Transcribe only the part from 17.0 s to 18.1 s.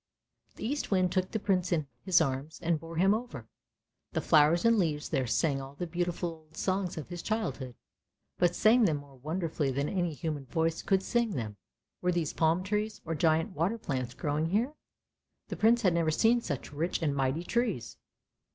and mighty trees.